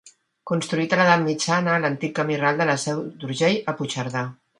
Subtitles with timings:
[0.51, 4.25] Construït a l'Edat Mitjana a l'antic camí ral de la Seu d'Urgell a Puigcerdà.